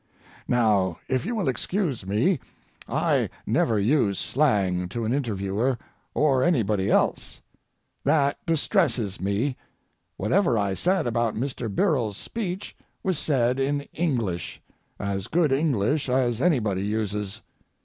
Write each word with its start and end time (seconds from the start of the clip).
Now, 0.47 0.97
if 1.07 1.27
you 1.27 1.35
will 1.35 1.47
excuse 1.47 2.07
me, 2.07 2.39
I 2.89 3.29
never 3.45 3.77
use 3.77 4.17
slang 4.17 4.89
to 4.89 5.05
an 5.05 5.13
interviewer 5.13 5.77
or 6.15 6.41
anybody 6.41 6.89
else. 6.89 7.39
That 8.03 8.39
distresses 8.47 9.21
me. 9.21 9.57
Whatever 10.17 10.57
I 10.57 10.73
said 10.73 11.05
about 11.05 11.35
Mr. 11.35 11.69
Birrell's 11.69 12.17
speech 12.17 12.75
was 13.03 13.19
said 13.19 13.59
in 13.59 13.81
English, 13.93 14.59
as 14.99 15.27
good 15.27 15.51
English 15.51 16.09
as 16.09 16.41
anybody 16.41 16.81
uses. 16.81 17.43